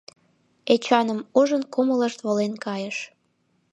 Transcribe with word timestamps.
Эчаным 0.73 1.19
ужын, 1.39 1.63
кумылышт 1.73 2.19
волен 2.25 2.53
кайыш. 2.65 2.97